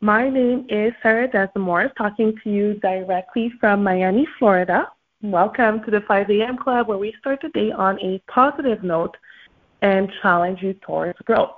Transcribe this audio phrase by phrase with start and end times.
[0.00, 4.90] My name is Sarah Desamours, talking to you directly from Miami, Florida.
[5.22, 6.58] Welcome to the 5 a.m.
[6.58, 9.16] Club, where we start the day on a positive note
[9.80, 11.56] and challenge you towards growth.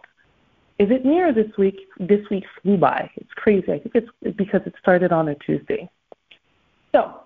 [0.78, 1.80] Is it near this week?
[1.98, 3.10] This week flew by.
[3.16, 3.72] It's crazy.
[3.72, 5.90] I think it's because it started on a Tuesday.
[6.94, 7.22] So,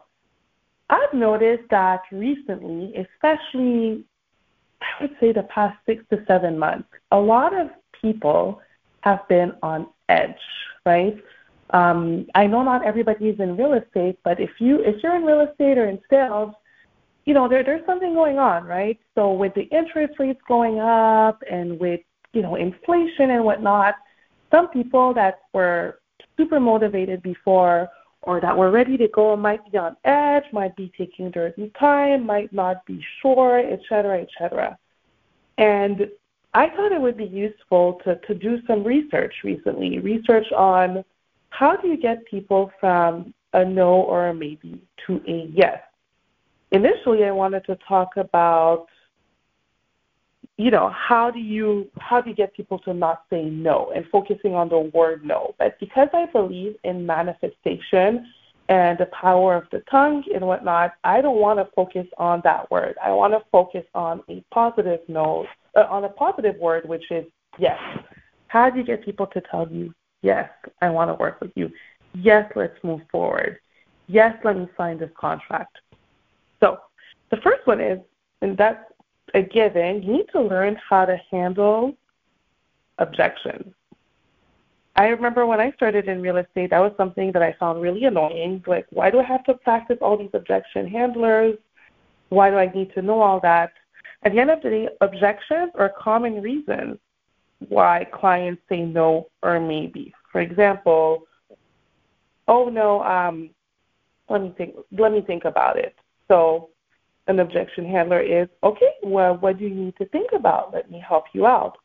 [0.89, 4.03] I've noticed that recently, especially,
[4.81, 7.69] I would say the past six to seven months, a lot of
[8.01, 8.63] people
[9.03, 10.37] have been on edge
[10.85, 11.17] right?
[11.71, 15.25] Um, I know not everybody is in real estate, but if you if you're in
[15.25, 16.55] real estate or in sales,
[17.25, 18.99] you know there there's something going on, right?
[19.15, 22.01] So with the interest rates going up and with
[22.33, 23.95] you know inflation and whatnot,
[24.51, 26.01] some people that were
[26.37, 27.89] super motivated before
[28.23, 32.25] or that were ready to go might be on edge, might be taking their time,
[32.25, 34.79] might not be sure, et cetera, et cetera.
[35.59, 36.09] And
[36.55, 41.05] I thought it would be useful to, to do some research recently, research on
[41.51, 45.79] how do you get people from a no or a maybe to a yes.
[46.73, 48.87] Initially, I wanted to talk about,
[50.57, 54.07] you know, how do you how do you get people to not say no and
[54.11, 55.55] focusing on the word no.
[55.59, 58.27] But because I believe in manifestation
[58.69, 62.71] and the power of the tongue and whatnot, I don't want to focus on that
[62.71, 62.97] word.
[63.03, 65.47] I want to focus on a positive note
[65.77, 67.25] uh, on a positive word, which is
[67.59, 67.79] yes.
[68.49, 70.49] How do you get people to tell you, yes,
[70.81, 71.71] I want to work with you?
[72.15, 73.59] Yes, let's move forward.
[74.07, 75.79] Yes, let me sign this contract.
[76.61, 76.79] So
[77.31, 77.99] the first one is,
[78.43, 78.85] and that's
[79.35, 81.95] a given, you need to learn how to handle
[82.99, 83.73] objections.
[84.95, 88.05] I remember when I started in real estate, that was something that I found really
[88.05, 88.63] annoying.
[88.67, 91.57] Like, why do I have to practice all these objection handlers?
[92.29, 93.73] Why do I need to know all that?
[94.25, 96.99] At the end of the day, objections are common reasons
[97.69, 100.15] why clients say no or maybe.
[100.31, 101.25] For example,
[102.49, 103.51] oh no, um,
[104.29, 104.75] let me think.
[104.97, 105.95] Let me think about it.
[106.29, 106.71] So,
[107.27, 108.95] an objection handler is okay.
[109.03, 110.73] Well, what do you need to think about?
[110.73, 111.79] Let me help you out.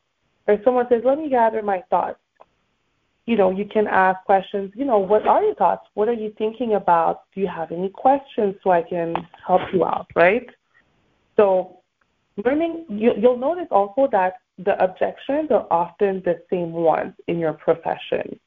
[0.46, 2.18] Or someone says, let me gather my thoughts.
[3.26, 4.72] You know, you can ask questions.
[4.74, 5.86] You know, what are your thoughts?
[5.92, 7.24] What are you thinking about?
[7.34, 9.14] Do you have any questions so I can
[9.46, 10.06] help you out?
[10.16, 10.48] Right.
[11.36, 11.77] So
[12.44, 17.52] learning, you, you'll notice also that the objections are often the same ones in your
[17.52, 18.38] profession.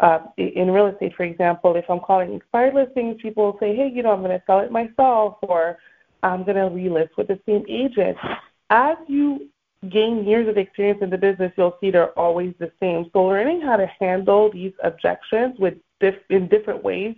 [0.00, 4.02] Uh, in real estate, for example, if I'm calling expired listings, people say, hey, you
[4.02, 5.78] know, I'm going to sell it myself or
[6.22, 8.16] I'm going to relist with the same agent.
[8.70, 9.48] As you
[9.88, 13.06] gain years of experience in the business, you'll see they're always the same.
[13.12, 15.74] So learning how to handle these objections with
[16.30, 17.14] in different ways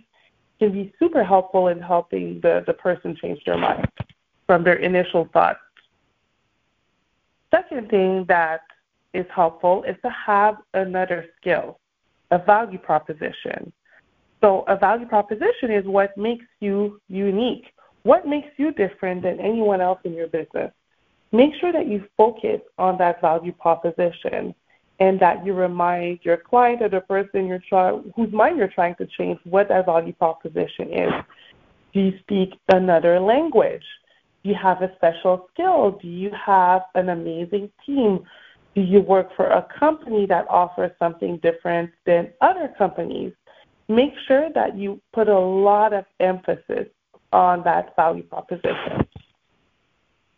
[0.59, 3.87] can be super helpful in helping the, the person change their mind
[4.45, 5.59] from their initial thoughts
[7.55, 8.61] Second thing that
[9.13, 11.79] is helpful is to have another skill,
[12.31, 13.71] a value proposition.
[14.41, 17.67] So, a value proposition is what makes you unique.
[18.03, 20.71] What makes you different than anyone else in your business?
[21.31, 24.53] Make sure that you focus on that value proposition
[24.99, 28.95] and that you remind your client or the person you're trying, whose mind you're trying
[28.95, 31.13] to change what that value proposition is.
[31.93, 33.83] Do you speak another language?
[34.45, 35.97] Do you have a special skill?
[35.99, 38.19] Do you have an amazing team?
[38.75, 43.33] Do you work for a company that offers something different than other companies?
[43.89, 46.85] Make sure that you put a lot of emphasis
[47.33, 49.07] on that value proposition.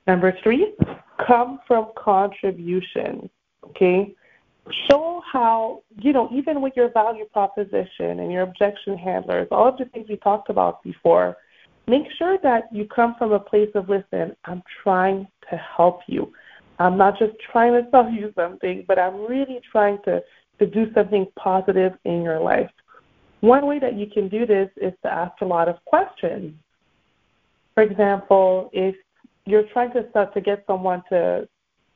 [0.07, 0.73] Number three,
[1.27, 3.29] come from contribution.
[3.65, 4.15] Okay?
[4.89, 9.77] Show how, you know, even with your value proposition and your objection handlers, all of
[9.77, 11.35] the things we talked about before,
[11.87, 16.33] make sure that you come from a place of listen, I'm trying to help you.
[16.79, 20.21] I'm not just trying to tell you something, but I'm really trying to,
[20.59, 22.69] to do something positive in your life.
[23.41, 26.55] One way that you can do this is to ask a lot of questions.
[27.75, 28.95] For example, if
[29.45, 31.47] you're trying to start to get someone to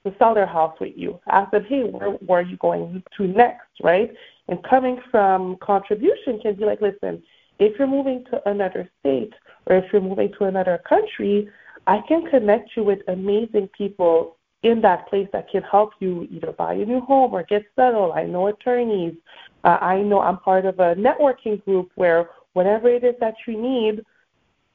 [0.04, 3.28] to sell their house with you, ask them, hey, where, where are you going to
[3.28, 4.12] next, right?
[4.48, 7.22] And coming from contribution can be like, listen,
[7.60, 9.32] if you're moving to another state
[9.66, 11.50] or if you're moving to another country,
[11.88, 16.52] I can connect you with amazing people in that place that can help you either
[16.52, 18.14] buy a new home or get settled.
[18.14, 19.16] I know attorneys.
[19.64, 23.60] Uh, I know I'm part of a networking group where whatever it is that you
[23.60, 24.06] need,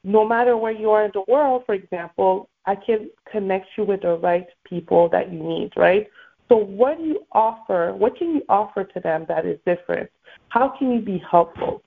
[0.02, 4.02] no matter where you are in the world, for example, I can connect you with
[4.02, 6.08] the right people that you need, right?
[6.48, 7.92] So what do you offer?
[7.92, 10.10] What can you offer to them that is different?
[10.48, 11.82] How can you be helpful?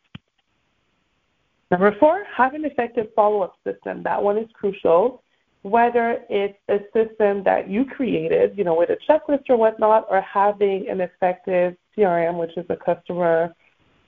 [1.71, 4.01] Number four, have an effective follow-up system.
[4.03, 5.23] That one is crucial.
[5.61, 10.21] Whether it's a system that you created, you know, with a checklist or whatnot, or
[10.21, 13.53] having an effective CRM, which is a customer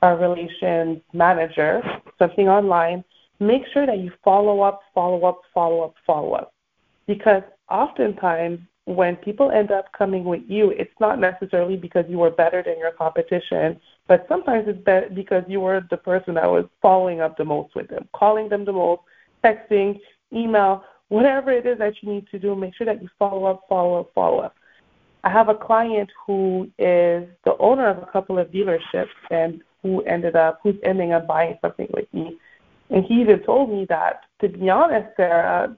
[0.01, 1.81] uh, relations manager,
[2.17, 3.03] something online,
[3.39, 6.53] make sure that you follow up, follow up, follow up, follow up.
[7.05, 12.31] Because oftentimes when people end up coming with you, it's not necessarily because you were
[12.31, 17.21] better than your competition, but sometimes it's because you were the person that was following
[17.21, 19.01] up the most with them, calling them the most,
[19.43, 19.99] texting,
[20.33, 23.63] email, whatever it is that you need to do, make sure that you follow up,
[23.67, 24.55] follow up, follow up.
[25.23, 30.01] I have a client who is the owner of a couple of dealerships and who
[30.03, 32.37] ended up who's ending up buying something with me.
[32.89, 35.75] And he even told me that, to be honest, Sarah,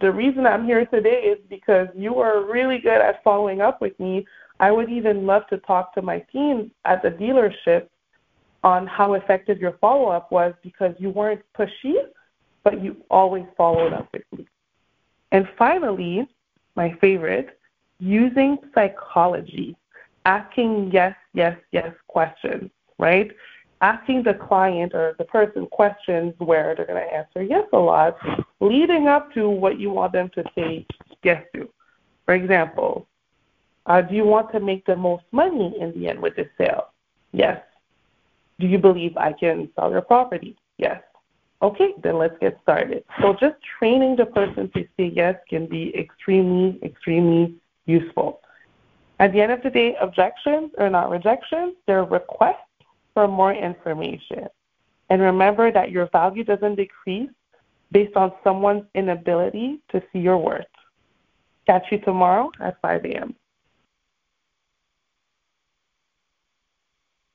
[0.00, 3.98] the reason I'm here today is because you were really good at following up with
[4.00, 4.26] me.
[4.60, 7.88] I would even love to talk to my team at the dealership
[8.64, 11.94] on how effective your follow up was because you weren't pushy,
[12.64, 14.46] but you always followed up with me.
[15.32, 16.26] And finally,
[16.74, 17.58] my favorite,
[17.98, 19.76] using psychology,
[20.24, 23.30] asking yes, yes, yes questions, right?
[23.80, 28.16] asking the client or the person questions where they're going to answer yes a lot,
[28.60, 30.86] leading up to what you want them to say
[31.22, 31.68] yes to.
[32.24, 33.06] For example,
[33.86, 36.88] uh, do you want to make the most money in the end with this sale?
[37.32, 37.60] Yes.
[38.58, 40.56] Do you believe I can sell your property?
[40.78, 41.02] Yes.
[41.62, 43.04] Okay, then let's get started.
[43.20, 47.54] So just training the person to say yes can be extremely, extremely
[47.86, 48.40] useful.
[49.18, 52.56] At the end of the day, objections are not rejections, they're requests
[53.14, 54.46] for more information.
[55.08, 57.30] And remember that your value doesn't decrease
[57.92, 60.66] based on someone's inability to see your worth.
[61.66, 63.34] Catch you tomorrow at 5 a.m.